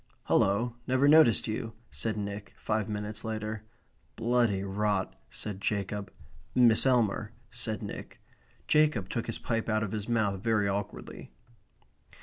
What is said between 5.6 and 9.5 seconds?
Jacob. "Miss Elmer," said Nick. Jacob took his